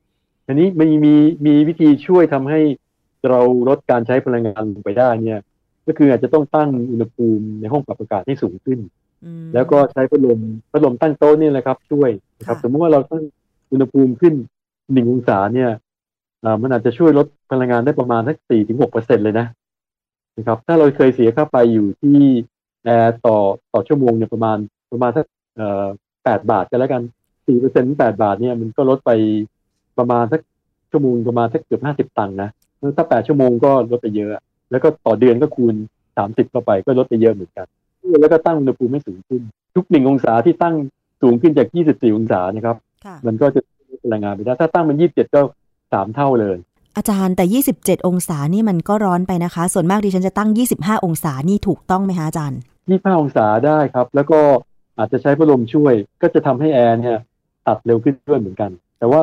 [0.47, 1.14] ทีนี้มีมี
[1.47, 2.61] มีวิธีช่วยทำให้
[3.28, 5.40] เราลดการใช้พลังงานลงไปได้เนี่ย
[5.87, 9.06] ก็คืออาจจะต้องตั้งอุณหภูมิในห้องปรับอากาศให้สูงขึ้นอืม
[9.55, 10.41] แล้วก็ใช้พัดลม
[10.73, 13.23] พัดลมตั้งโต๊ะนี่แหละครับ ช่วยนะครับค่ะสมมติว่าเราตั้ง
[13.71, 14.35] อุณหภูมิขึ้น
[14.93, 15.71] หนึ่งองศาเนี่ย
[16.45, 19.47] อ่ามันอาจจะช่วยลดพลังงานได้ประมาณสักสี่ถึงหกเปอร์เซ็นเลยนะ
[20.37, 22.19] นะครับ ถ้าเราเคยเสียค่าไฟอยู่ที่
[22.85, 23.37] แอร์ต่อ
[23.73, 24.59] ต่อชั่วโมงเนี่ยประมาณ
[24.93, 25.87] ประมาณสักเอ่อ
[26.25, 27.03] แปดบาทกันแล้วกัน
[27.47, 29.11] สี่เปอร์เซ็นต์แปดบาทเนี่ยมันก็ลดไป
[29.99, 30.41] ประมาณสัก
[30.91, 32.51] ชั่วโมงประมาณสักเกือบห้าสิบตังค์นะ
[32.97, 34.31] ถ้าแปดชั่วโมงก็ลดไปเยอะ
[34.71, 35.75] แล้วก็ต่อเดือนก็คูณ
[36.17, 37.67] สามสิบเข้าไปก็ลดไปเยอะเหมือนกัน
[38.21, 39.43] แล้วก็ตั้งอุณหภูมิให้สูงขึ้น
[39.77, 40.75] ทุกหนึ่งองศาที่ตั้ง
[41.23, 43.61] สูงขึ้นจาก 24 องศานะครับค่ะมันก็จะ
[43.91, 45.41] ลดพลังงานไปได้ ถ้าตั้งมัน27 ก็
[45.93, 46.57] สามเท่าเลย
[46.97, 52.59] อาจารย์แต่ 27 องศานี่มันก็ร้อนไปนะคะ ส่วนมากดิฉันจะตั้ง 25 องศานี่ถูกต้องไหมคะอาจารย์
[52.89, 54.41] 25 องศาได้ครับ แล้วก็
[54.99, 57.19] อาจจะใช้พัดลมช่วย ก็จะทำให้แอร์เนี่ย
[57.67, 59.21] ตัดเร็วขึ้นด้วยเหมือนกัน แต่ว่า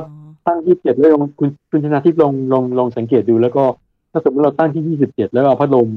[0.48, 3.63] ตั้ง 27 แล้วลองคุณคุณชนะทิพย์ลองลองลองสังเกตดูแล้วก็
[4.12, 5.90] ถ้าสมมติเราตั้งที่ 27 แล้วเอาพัดลม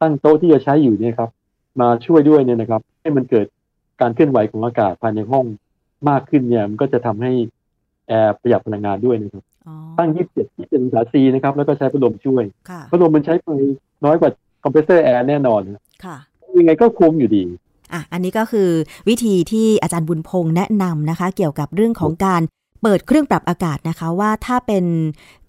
[0.00, 1.30] ตั้งโต๊ะที่จะใช้อยู่เนี่ยครับ
[1.80, 3.46] มาช่วยด้วยเนี่ยนะครับ ให้มันเกิด
[4.00, 5.44] การเคลื่อนไหวของอากาศภายในห้อง
[6.08, 7.32] มากขึ้นเนี่ย มันก็จะทำให้
[8.08, 13.48] แอร์ประหยัดพลังงานด้วยนะครับอ๋อตั้ง 27 27องศาซีนะครับ แล้วก็ใช้พัดลมช่วยค่ะพัดลมมันใช้ไฟ
[14.04, 14.30] น้อยกว่า
[14.62, 16.16] คอมเพรสเซอร์แอร์แน่นอนนะค่ะ
[16.58, 17.42] ยังไงก็คุ้มอยู่ดี
[17.92, 18.68] อะอันนี้ก็คือ
[19.08, 22.42] วิธีที่อาจารย์บุญพงษ์แนะนำนะคะ เกี่ยวกับเรื่องของการ
[22.82, 24.84] เปิดเครื่องปรับอากาศนะคะว่าถ้าเป็น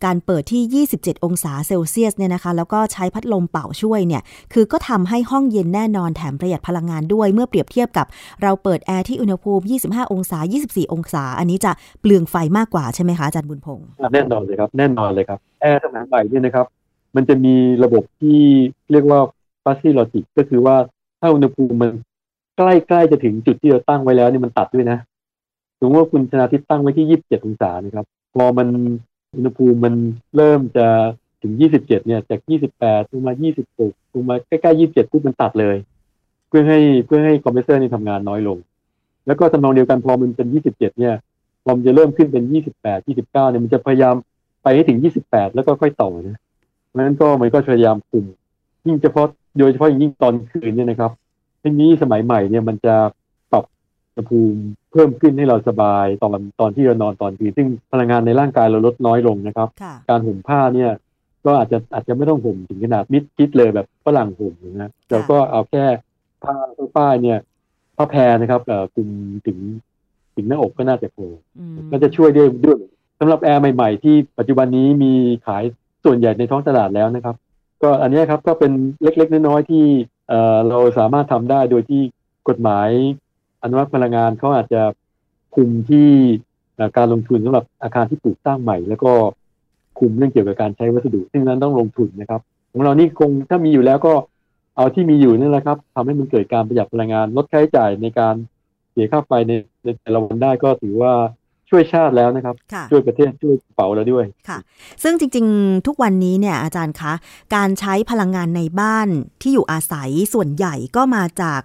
[0.05, 4.21] การเปิดที่ 27 องศาเซลเซียสเนี่ยนะคะ แล้วก็ใช้พัดลมเป่าช่วยเนี่ย
[4.53, 8.05] คือก็ทำให้ห้องเย็นแน่นอนแถมประหยัดพลังงานด้วยเมื่อเปรียบเทียบกับ
[8.43, 16.65] เราเปิดแอร์ที่อุณหภูมิ 25 องศา 24 องศา อันนี้จะเปลืองไฟมากกว่าใช่ไหมคะอาจารย์บุญพงศ์แน่นอนเลยครับ แน่นอนเลยครับ แอร์สมัยใหม่เนี่ยนะครับ
[17.15, 18.39] มันจะมีระบบที่
[18.91, 19.19] เรียกว่า
[19.63, 20.75] f a s i l o g i c ก็คือว่า
[21.19, 21.91] ถ้าอุณหภูมิมัน
[22.57, 22.61] ใก
[22.93, 24.97] ล้ๆจะถึงจุดที่เราตั้งไว้แล้วนี่มันตัดด้วยนะ
[25.79, 28.05] สมมติว่าคุณชนาทิพตั้งไว้ที่27องศานะครับ
[28.35, 28.67] พอมัน
[29.35, 29.93] อุณหภูมิมัน
[30.35, 30.87] เริ่มจะ
[31.41, 32.39] ถึง27เนี่ย จาก
[32.77, 33.33] 28ลงมา
[33.73, 35.75] 26ลงมาใกล้ๆ27ปุ๊บมันตัดเลย
[36.47, 38.57] เพื่อให้เพื่อให้คอมเพรสเซอร์นี่ทำงานน้อยลง
[39.27, 41.15] แล้วก็ทำนองเดียวกันพอมันเป็น27เนี่ย
[41.63, 42.43] พอมันจะเริ่มขึ้นเป็น
[42.77, 44.15] 28 29เนี่ยมันจะพยายาม
[44.63, 46.37] ไปให้ถึง28แล้วก็ค่อยต่อนะ
[46.87, 48.25] เพราะฉะนั้นก็มันก็พยายามคุม
[48.85, 49.27] ยิ่งเฉพาะ
[49.59, 51.11] โดยเฉพาะอย่างยิ่งตอนคืนเนี่ยนะครับ
[51.61, 52.95] ทีนี้สมัยใหม่เนี่ยมันจะ
[54.17, 54.59] ณหภูมิ
[54.91, 60.91] เพิ่มขึ้นให้เราสบายตอนตอนที่เรานอนตอนคืนซึ่งพลังงานในร่างกายเราลดน้อยลงนะครับค่ะการห่มผ้าเนี่ย
[61.45, 65.83] ก็อาจจะอาจจะไม่ต้องห่มถึงขนาดมิดชิดเลยแบบฝรั่งห่มนะเราก็เอาแค่
[66.43, 66.55] ผ้า
[66.95, 67.37] ผ้าเนี่ย
[67.97, 69.09] ผ้าแพรนะครับเอ่อคลุม
[69.45, 69.57] ถึง
[70.35, 71.27] ถึงหน้าอกก็น่าจะพอ
[71.59, 72.79] อืมก็จะช่วยได้ด้วย
[73.19, 75.13] สำหรับแอร์ใหม่ๆ ที่ปัจจุบันนี้มี
[75.47, 75.63] ขาย
[76.05, 77.35] ส่วนใหญ่ในท้องตลาดแล้วนะครับ
[77.83, 78.71] ก็อันเนี้ยครับก็เป็น
[79.03, 79.85] เล็กๆน้อยๆที่
[80.29, 82.01] เอ่อเราสามารถทำได้โดยที่
[82.49, 82.89] กฎหมาย
[83.61, 84.81] อนุมัติพลังงานเขาอาจจะ
[85.55, 86.09] คุมที่
[86.75, 89.11] เอ่อการลงทุนสำหรับอาคารที่ปลูกสร้างใหม่ แล้วก็
[89.99, 94.13] คุมเรื่องเกี่ยวกับการใช้วัสดุ ซึ่งนั้นต้องลงทุนนะครับ ของเรานี่คงถ้ามีอยู่แล้วก็
[94.75, 98.35] เอาที่มีอยู่นั่นแหละครับทำให้มันเกิดการประหยัดพลังงานลดค่าใช้จ่ายในการ
[98.91, 101.13] เสียค่าไฟในในแต่ละวันได้ก็ถือว่า
[101.69, 104.57] ช่วยชาติแล้วนะครับค่ะช่วยประเทศช่วยกระเป๋าเราด้วยค่ะ
[105.03, 107.13] ซึ่งจริง ๆ ทุกวันนี้เนี่ยอาจารย์คะ
[107.55, 109.07] การใช้พลังงานในบ้าน
[109.41, 111.61] ที่อยู่อาศัยส่วนใหญ่ก็มาจาก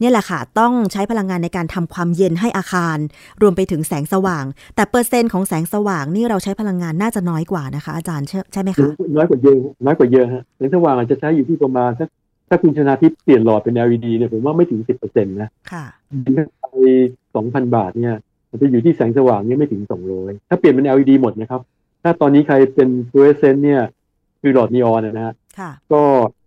[0.00, 2.98] เนี่ยแหละค่ะต้องใช้พลังงานในการทำความเย็นให้อาคาร
[3.42, 4.44] รวมไปถึงแสงสว่าง
[4.76, 12.08] แต่เปอร์เซ็นต์ของแสงสว่างนี่เราใช้พลังงานน่าจะน้อยกว่านะคะ อาจารย์ใช่ใช่ไหมคะน้อยกว่าเยอะน้อยกว่าเยอะฮะแสงสว่างอาจจะใช้อยู่ที่ประมาณสัก
[12.48, 15.84] ถ้าคุณชนาทิพย์เปลี่ยนหลอดเป็น LED เนี่ยผมว่าไม่ถึงสิบเปอร์เซ็นต์นะค่ะ
[16.60, 16.64] ไป
[17.34, 18.14] สองพันบาทเนี่ย
[18.50, 21.60] มันจะอยู่ที่แสงสว่างเนี่ยไม่ถึงสองร้อยถ้าเปลี่ยนเป็น LED หมดนะครับ
[22.02, 23.82] ถ้าตอนนี้ใครเป็นฟลูออเรสเซนต์เนี่ย
[24.40, 26.02] คือหลอดนีออนนะฮะค่ะก็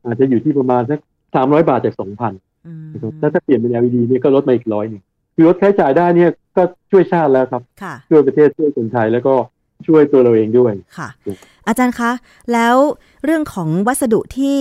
[0.05, 0.99] อาจจะอยู่ที่ประมาณสัก
[1.35, 2.33] สามร้อยบาทจากสองพัน
[2.67, 5.01] อืมนะครับถ้าถ้าเปลี่ยนเป็น LED เนี่ยก็ลดมาอีกร้อยหนึ่ง
[5.35, 9.33] คือลดค่าใช้จ่ายได้เนี่ยก็ช่วยชาติแล้วครับค่ะช่วยประเทศช่วยคนไทยแล้วก็
[9.87, 12.11] ช่วยตัวเราเองด้วยค่ะอืมอาจารย์คะ
[12.53, 12.75] แล้ว
[13.25, 14.57] เรื่องของวัสดุที่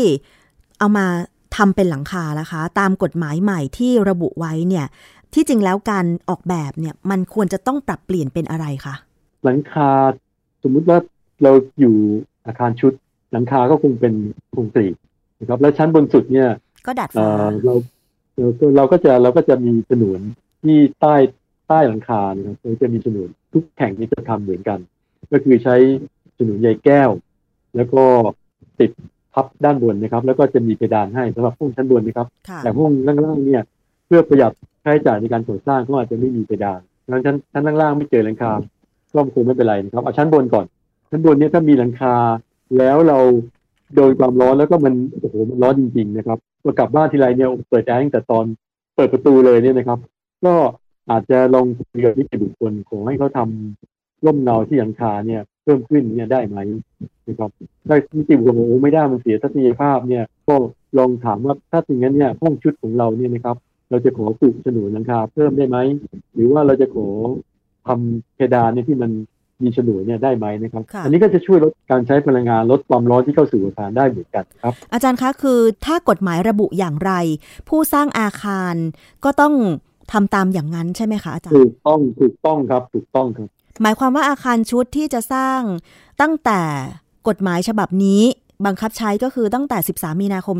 [0.78, 1.06] เอามา
[1.56, 4.86] ทำเป็นหลังคาล่ะคะ ตามกฎหมายใหม่ที่ระบุไว้เนี่ย
[5.34, 8.94] ที่จริงแล้วการออกแบบเนี่ย มันควรจะต้องปรับเปลี่ยนเป็นอะไรคะ
[9.44, 9.90] หลังคา
[10.62, 10.98] สมมุติว่า
[11.42, 11.94] เราอยู่
[12.46, 12.92] อาคารชุด
[13.32, 14.14] หลังคาก็คงเป็น
[14.54, 14.94] คงกรีต
[15.40, 16.48] นะครับแล้วชั้นบนสุดเนี่ย
[16.86, 17.74] ก็ดัดเอ่ฟ้าอเรา
[18.38, 20.20] เราก็เราก็จะเราก็จะมีฉนวน
[20.62, 21.14] ที่ใต้
[21.68, 24.78] ใต้หลังคานะครับเราจะมีฉนวนทุกแข่งนี้จะทำเหมือนกัน
[25.32, 25.76] ก็คือใช้
[26.38, 27.10] ฉนวนใยแก้ว
[27.76, 28.02] แล้วก็
[28.80, 28.90] ติด
[29.34, 33.62] ทับด้านบนนะครับ แล้วก็จะมีเพดานให้สำหรับห้องชั้นบนนะครับค่ะแต่ห้องล่างๆเนี่ย
[34.06, 34.52] เพื่อประหยัด
[34.84, 38.52] ค่าใช้จ่ายในการก่อสร้างก็อาจจะไม่มีเพดานดังนั้นชั้นชั้นล่างๆไม่เจอหลังคา
[39.14, 40.66] ก็คงไม่เป็นไรนะครับเอาชั้นบนก่อน
[41.10, 42.14] ชั้นบนเนี่ยถ้ามีหลังคา
[42.78, 43.18] แล้วเรา
[43.94, 48.44] โดนความร้อนแล้วก็มันโอ้โหมันร้อนจริง ๆ นะครับ พอกลับบ้านทีไรเนี่ยเปิดแอร์ตั้งแต่ตอน
[48.96, 49.98] เปิดประตูเลยเนี่ยนะครับ
[50.44, 50.54] ก็
[51.10, 56.58] อาจจะลองคุยกับนิติบุคคลขอให้เขาทำร่มเงาที่หลังคาเนี่ยเพิ่มขึ้นเนี่ยได้ไหม
[57.28, 57.50] นะครับ
[57.88, 60.54] ถ้านิติบุคคลบอกโอ้ไม่ได้มันเสียทัศนียภาพเนี่ยก็
[60.98, 63.56] ลองถามว่าถ้าอย่างนั้นเนี่ยห้องชุดของเราเนี่ยนะครับ
[63.90, 65.78] เราจะขอปลูกฉนวนหลังคาเพิ่มได้ไหม
[66.34, 67.06] หรือว่าเราจะขอ
[67.86, 69.10] ทำเพดานเนี่ยที่มัน
[69.62, 77.12] มีฉนวนเนี่ยได้ไหมนะครับค่ะอันนี้ก็จะช่วยลดการใช้พลังงานลดความร้อนที่เข้าสู่อาคารได้เหมือนกันครับ อาจารย์คะคือถ้ากฎหมายระบุอย่างไร
[77.68, 78.74] ผู้สร้างอาคาร
[79.24, 79.54] ก็ต้อง
[80.12, 83.48] ทำตามอย่างนั้นใช่ไหมคะอาจารย์ถูกต้องถูกต้องครับถูกต้องครับ
[83.82, 85.60] หมายความว่าอาคารชุดที่จะสร้าง
[86.20, 86.60] ตั้งแต่
[87.28, 88.22] กฎหมายฉบับนี้
[88.66, 90.56] บังคับใช้ก็คือตั้งแต่ 13 มีนาคม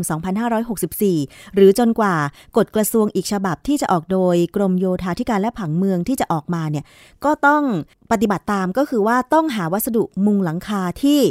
[0.77, 2.15] 2564 หรือจนกว่า
[2.57, 6.85] กฎกระทรวงอีกฉบับที่จะออกโดยกรมโยธาธิการและผังเมืองที่จะออกมาเนี่ย
[7.25, 7.63] ก็ต้อง
[8.11, 11.21] ปฏิบัติตามก็คือว่าต้องหาวัสดุมุงหลังคาที่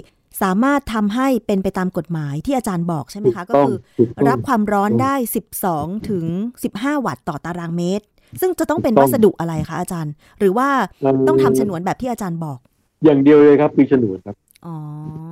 [0.42, 5.14] สามารถทำให้เป็นไปตามกฎหมายที่อาจารย์บอกใช่ไหมถูกคะ ก็ต้องคือถูกต้องรับความร้อนได้
[5.62, 6.24] 12 ถึง
[6.64, 8.04] 15 วัตต์ต่อตารางเมตร
[8.40, 10.68] ซึ่งจะต้องเป็นถูกต้วัองสดุอะไรคะอาจารย์ หรือว่า
[11.02, 12.58] เอ่อต้องทำฉนวนแบบที่อาจารย์บอก
[13.04, 14.76] อย่างเดียวเลยครับคือฉนวนครับอ๋อ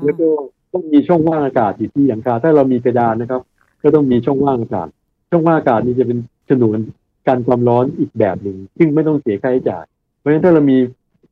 [0.05, 0.29] แล้วก็
[0.73, 3.43] ต้องมีช่องว่างอากาศอยู่ที่หลังคา ถ้าเรามีเพดานนะครับ
[3.83, 4.89] ก็ต้องมีช่องว่างอากาศ
[5.31, 6.79] ช่องว่างอากาศนี่จะเป็นฉนวน
[7.27, 9.85] กันความร้อนอีกแบบหนึ่ง ซึ่งไม่ต้องเสียค่าใช้จ่าย
[10.19, 10.79] เพราะฉะนั้นถ้าเรามี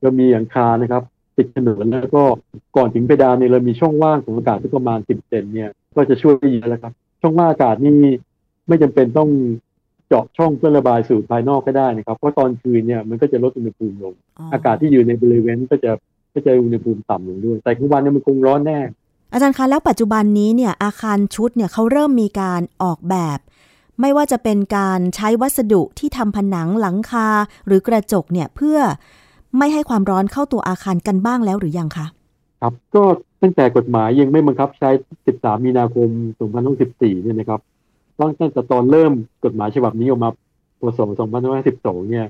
[0.03, 1.03] เรามีหลังคานะครับ
[1.37, 2.23] ติดฉนวนแล้วก็
[2.77, 7.93] ก่อนถึงเพดานเนี่ยเรามีช่องว่างของอากาศที่ประมาณ10เซนเนี่ย ก็จะช่วยได้เยอะแล้วครับ ช่องว่างอากาศนี่
[8.69, 9.31] ไม่จำเป็นต้อง
[10.09, 14.15] เจาะช่องเพื่อระบายสู่ภายนอกก็ได้นะครับ เพราะตอนคืนเนี่ยมันก็จะลดอุณหภูมิลง
[14.53, 15.93] อากาศที่อยู่ในบริเวณก็จะ
[16.35, 18.79] ก็จะอุณหภูมิต่ำลงด้วย แต่กลางวันเนี่ยมันคงร้อนแน่
[19.33, 23.39] อาจารย์คะแล้วปัจจุบันนี้เนี่ยอาคารชุดเนี่ยเขาเริ่มมีการออกแบบ
[24.01, 27.29] ไม่ว่าจะเป็นการใช้วัสดุที่ทำผนังหลังคา
[27.67, 28.79] หรือกระจกเนี่ยเพื่อ
[29.59, 32.07] ไม่ให้ความร้อนเข้าตัวอาคารกันบ้างแล้วหรือยังคะ
[32.61, 33.05] ครับก็
[33.43, 34.91] ตั้งแต่กฎหมายยังไม่บังคับใช้
[35.29, 36.09] 13 มีนาคม
[36.67, 37.61] 2014 เนี่ยนะครับ
[38.41, 39.13] ตั้งแต่ตอนเริ่ม
[39.45, 40.31] กฎหมายฉบับนี้ออกมา
[40.81, 41.01] พศ
[41.55, 42.27] 2512 เนี่ย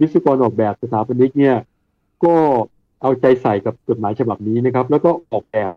[0.00, 1.56] วิศวกรออกแบบสถาปนิกเนี่ย
[2.24, 2.34] ก็
[3.02, 5.72] เอาใจใส่กับกฎหมายฉบับนี้นะครับ แล้วก็ออกแบบ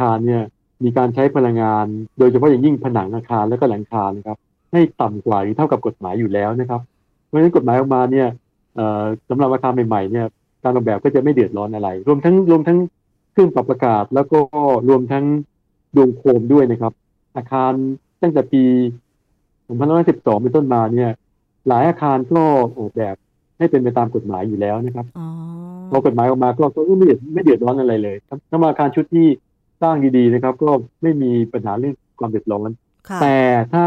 [0.00, 0.42] คารเนี่ย
[0.84, 1.86] มีการใช้พลังงาน
[2.18, 4.38] โดยเฉพาะอย่างยิ่งผนังอาคารและก็หลังคานะครับ
[4.72, 6.80] ให้ต่ำกว่าหรือเท่ากับกฎหมายอยู่แล้วนะครับ
[7.26, 8.28] เพราะฉะนั้นกฎหมายออกมาเนี่ย
[9.28, 10.26] สำหรับอาคารใหม่ๆเนี่ย
[10.64, 12.78] การออกแบบก็จะไม่เดือดร้อนอะไร รวมทั้งรวมทั้ง
[13.32, 14.40] เครื่องปรับอากาศ แล้วก็
[14.88, 15.24] รวมทั้ง
[15.96, 16.92] ดวงโคมด้วยนะครับ
[17.36, 17.72] อาคาร
[18.22, 18.64] ตั้งแต่ปี
[19.70, 21.10] 2512เป็นต้นมาเนี่ย
[21.68, 22.42] หลายอาคารก็
[22.78, 23.16] ออกแบบ
[23.58, 25.06] ให้เป็นไปตามกฎหมายอยู่แล้วนะครับ
[25.90, 28.16] พอกฎหมายออกมาก็ก็ไม่เดือดไม่เดือดร้อนอะไรเลย
[28.50, 29.26] ถ้ามาอาคารชุดที่
[29.82, 30.70] สร้างดีๆนะครับ ก็
[31.02, 32.68] ไม่มีปัญหาเรื่องความเดือดร้อน
[33.22, 33.36] แต่
[33.72, 33.84] ถ้า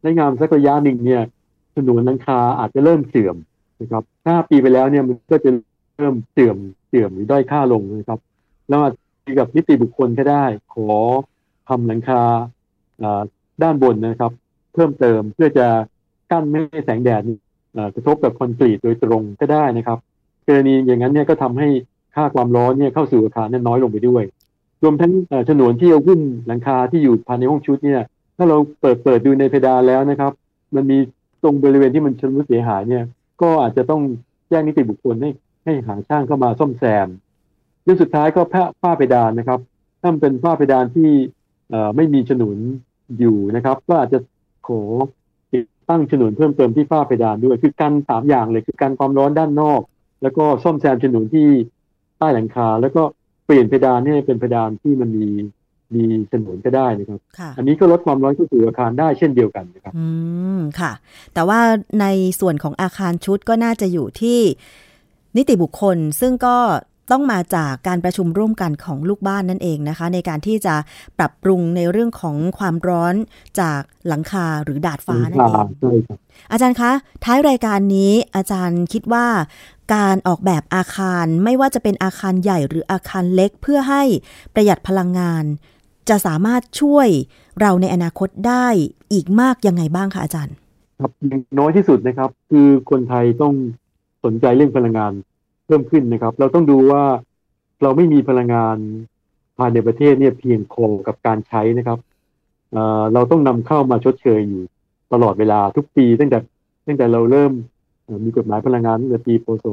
[0.00, 1.22] ใช้งานสักระยะหนึ่งเนี่ย
[1.74, 3.36] ถนนหลังคาอาจจะเริ่มเสื่อม
[3.80, 5.50] นะครับถ้าปีไปแล้วเนี่ยมันก็จะ
[5.96, 6.56] เริ่มเสื่อม
[6.88, 8.20] เสื่อมหรือด้อยค่าลงนะครับ
[8.68, 8.90] แล้วมา
[9.24, 10.90] ทีกับนิติบุคคลก็ได้ ขอ
[11.68, 12.22] ทำหลังคา
[13.62, 14.32] ด้านบนนะครับ
[14.74, 15.66] เพิ่มเติมเพื่อจะ
[16.30, 17.22] กั้นไม่ให้แสงแดด
[17.94, 19.98] กระทบกับคอนกรีตโดยตรงก็ได้นะครับ
[20.46, 21.68] กรณีอย่างนั้นเนี่ยก็ทำให้
[22.14, 24.24] ค่าความร้อนเนี่ยเข้าสู่อาคารนั้นน้อยลงไปด้วย
[24.82, 25.12] รวมทั้ง
[25.48, 28.02] ฉนวนที่เอาขึ้นหลังคาที่อยู่ภายในห้องชุดเนี่ย
[28.36, 30.32] ถ้าเราเปิดเปิดดูในเพดานแล้วนะครับ
[30.74, 30.98] มันมี
[31.42, 33.04] ตรงบริเวณที่มันชำรุดเสียหายเนี่ย
[33.42, 34.02] ก็อาจจะต้อง
[34.48, 35.30] แจ้งนิติบุคคลให้
[35.64, 37.08] ให้หาช่างเข้ามาซ่อมแซม
[37.82, 39.60] เรื่องสุดท้ายก็ผ้าผ้าเพดานนะครับ
[40.00, 41.10] ถ้าเป็นผ้าเพดานที่
[41.96, 42.58] ไม่มีฉนุน
[43.18, 44.18] อยู่นะครับ ก็อาจจะ
[44.68, 44.82] ขอ
[45.52, 49.80] ติดตั้งฉนุนเพิ่มเติมที่ฝ้าเพดานด้วย คือกันสามอย่างเลยคือกันความร้อนด้านนอก
[50.22, 51.48] แล้วก็ซ่อมแซมฉนุนที่
[52.18, 53.02] ใต้หลังคา แล้วก็
[53.48, 55.28] เปลี่ยนเพดานให้เป็นเพดานที่มันมี
[55.94, 57.20] มีฉนวนก็ได้นะครับ
[57.56, 60.06] อันนี้ก็ลดความร้อนเข้าสู่อาคารได้เช่นเดียวกันนะครับ อื
[60.58, 60.92] ม ค่ะ
[61.34, 61.60] แต่ว่า
[62.00, 62.06] ใน
[62.40, 64.40] ส่วนของอาคารชุดก็น่าจะอยู่ที่
[65.36, 66.56] นิติบุคคล ซึ่งก็
[67.10, 70.74] ต้องมาจากการประชุมร่วมกันของลูกบ้านนั่นเองนะคะ ในการที่จะ
[71.18, 73.14] ปรับปรุงในเรื่องของความร้อน
[73.60, 75.50] จากหลังคาหรือดาดฟ้านั่นเอ
[76.00, 76.02] ง
[76.52, 76.92] อาจารย์คะ
[77.24, 79.26] ท้ายรายการนี้อาจารย์คิดว่า
[79.94, 84.02] การออกแบบอาคารไม่ว่าจะเป็นอาคารใหญ่หรืออาคารเล็กเพื่อให้
[84.54, 85.44] ประหยัดพลังงาน
[86.08, 87.08] จะสามารถช่วย
[87.60, 88.66] เราในอนาคตได้
[89.12, 90.54] อีกมากยังไงบ้างคะอาจารย์
[91.00, 91.10] ครับ
[91.58, 93.54] น้อยที่สุดนะครับ คือคนไทยต้อง
[94.24, 95.12] สนใจเรื่องพลังงาน
[95.68, 97.02] เพิ่มขึ้นนะครับ เราต้องดูว่า
[97.82, 98.76] เราไม่มีพลังงาน
[99.58, 101.98] ภายในประเทศเนี่ยเพียงพอกับการใช้นะครับ
[103.14, 104.62] เราต้องนำเข้ามาชดเชยอยู่
[105.12, 106.38] ตลอดเวลาทุกปี ตั้งแต่
[106.86, 107.52] ตั้งแต่เราเริ่ม
[108.24, 109.64] มีกฎหมายพลังงานตั้งแต่ปีพศ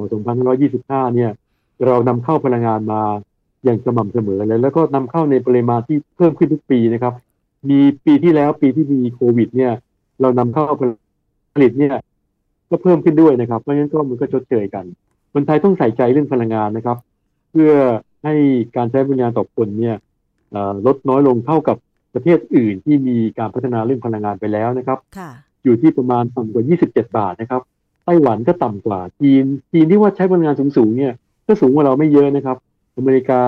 [0.53, 1.31] 2525 เนี่ย
[1.86, 3.01] เรานำเข้าพลังงานมา
[3.63, 7.13] อย่างสม่ำเสมอเลยแล้วก็นำเข้าในปริมาณที่เพิ่มขึ้นทุกปีนะครับ
[7.69, 9.73] มีปีที่แล้วปีที่มีโควิด เนี่ย
[10.21, 10.65] เรานำเข้า
[11.53, 11.95] ผลิตเนี่ย
[12.69, 14.86] ก็เพิ่มขึ้นด้วยนะครับเพราะฉะนั้นก็มันก็ชดเชยกัน
[15.38, 16.98] คนไทยต้องใส่ใจเรื่องพลังงานนะครับ
[17.52, 17.71] เพื่อ
[18.24, 18.34] ให้
[18.76, 19.95] การใช้พลังงานต่อคนเนี่ย
[20.86, 21.78] ลดน้อยลงเท่ากับ
[22.13, 25.00] ประเทศอื่นที่มีการพัฒนาเรื่องพลังงานไปแล้วนะครับ
[25.63, 27.62] อยู่ที่ประมาณต่ำกว่า 27 บาทนะครับ
[28.06, 31.13] ไต้หวันก็ต่ำกว่า จีน จีนที่ว่าใช้พลังงานสูงๆเนี่ย
[31.48, 32.58] ก็สูงกว่าเราไม่เยอะนะครับ
[32.98, 33.41] อเมริกา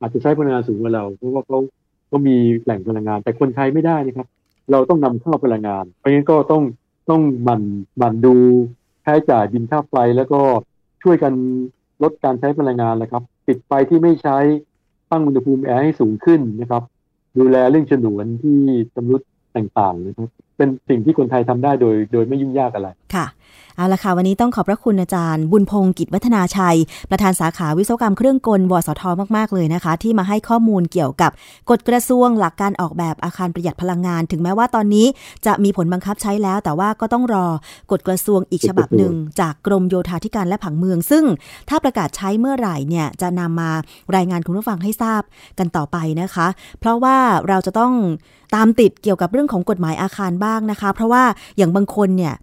[0.00, 1.58] อาจจะใช้พลังงานสูงกว่าเรา เพราะว่าเขา
[2.06, 4.26] เขามีแหล่งพลังงาน แต่คนไทยไม่ได้นะครับ
[4.70, 6.62] เราต้องนำเข้าพลังงาน เพราะงั้นก็ต้อง
[7.10, 7.62] ต้องหมั่น
[7.98, 8.36] หมั่นดู
[9.02, 10.40] ใช้จ่ายบินค่าไฟแล้วก็
[11.02, 11.32] ช่วยกัน
[12.02, 14.38] ลดการใช้พลังงานนะครับ ปิดไฟที่ไม่ใช้
[15.10, 16.82] ตั้งอุณหภูมิแอร์ให้สูงขึ้นนะครับ
[17.38, 18.58] ดูแลเรื่องฉนวนที่
[18.96, 19.22] ตำรุด
[19.56, 23.26] ต่างๆนะครับเป็นสิ่งที่คนไทยทำได้โดย โดยไม่ยุ่งยากอะไรค่ะ
[23.78, 26.78] เอาละค่ะวันนี้ต้องขอบพระคุณอาจารย์ บุญพงศ์กิจวัฒนาชัย
[27.10, 29.02] ประธานสาขาวิศวกรรมเครื่องกลวสท
[29.36, 31.30] มากๆเลยนะคะ ที่มาให้ข้อมูลเกี่ยวกับ
[31.70, 35.06] กฎกระทรวงหลักการออกแบบอาคารประหยัดพลังงาน ถึงแม้ว่าตอนนี้
[35.46, 37.46] จะมีผลบังคับใช้แล้ว แต่ว่าก็ต้องรอ
[37.90, 41.24] กฎกระทรวงอีกฉบับหนึ่ง จากกรมโยธาธิการและผังเมือง ซึ่ง
[41.68, 43.70] ถ้าประกาศใช้เมื่อไหร่เนี่ยจะนำมา
[44.16, 45.22] รายงานคุณผู้ฟังให้ทราบ
[45.58, 46.46] กันต่อไปนะคะ
[46.80, 47.16] เพราะว่า
[47.48, 47.92] เราจะต้อง
[48.54, 51.22] ตามติดเกี่ยวกับเรื่องของกฎหมายอาคารบ้างนะคะ เพราะว่า
[51.56, 52.34] อย่างบางคนเนี่ย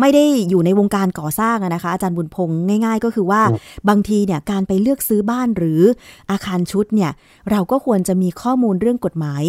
[0.00, 3.42] ไม่ได้อยู่ในวงการก่อสร้างนะคะ อาจารย์บุญพงศ์ง่าย ๆ ก็คือว่า
[3.88, 5.82] บางทีเนี่ยการไปเลือกซื้อบ้านหรือ
[6.30, 7.10] อาคารชุดเนี่ย
[7.50, 9.42] เราก็ควรจะมีข้อมูลเรื่องกฎหมาย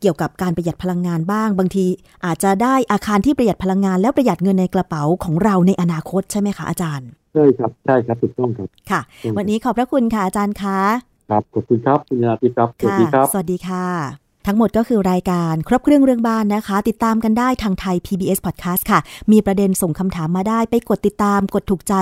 [0.00, 1.86] เกี่ยวกับการประหยัดพลังงานบ้าง บางที
[2.24, 9.00] อาจจะได้อาคารที่ประหยัดพลังงาน แล้วประหยัดเงินในกระเป๋าของเราในอนาคตใช่ไหมคะอาจารย์ใช่ครับใช่ครับถูกต้องครับค่ะ
[9.36, 10.78] วันนี้ขอบพระคุณค่ะอาจารย์คะ
[11.30, 19.00] ครับขอบคุณครับคุณยาติครับสวัสดีครับ สวัสดีค่ะ ทั้งหมดก็คือรายการครบเครื่องเรื่องบ้านนะคะ ติดตามกันได้ทางไทย PBS Podcast ค่ะ
[19.32, 21.94] มีประเด็นส่งคำถามมาได้ไปกดติดตามกดถูกใจ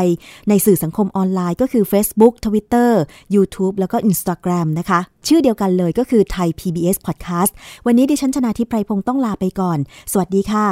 [0.48, 2.90] ในสื่อสังคมออนไลน์ก็คือ Facebook Twitter
[3.34, 7.52] YouTube แล้วก็ Instagram นะคะ ชื่อเดียวกันเลยก็คือไทย PBS Podcast
[7.86, 9.78] วันนี้ดิฉันชนะทิพไพรพงศ์ต้องลาไปก่อน
[10.12, 10.66] สวัสดีค่ะ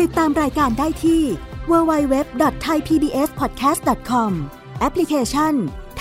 [0.00, 1.22] ติดตามรายการได้ที่
[1.70, 4.30] www.thaipbspodcast.com
[4.80, 5.54] แอปพลิเคชัน